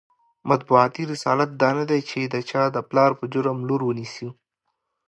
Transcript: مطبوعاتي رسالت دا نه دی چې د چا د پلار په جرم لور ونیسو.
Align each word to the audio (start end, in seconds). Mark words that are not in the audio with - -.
مطبوعاتي 0.49 1.01
رسالت 1.11 1.49
دا 1.61 1.69
نه 1.79 1.83
دی 1.89 1.99
چې 2.09 2.19
د 2.33 2.35
چا 2.49 2.63
د 2.75 2.77
پلار 2.89 3.11
په 3.19 3.25
جرم 3.33 3.57
لور 3.67 3.81
ونیسو. 3.85 4.29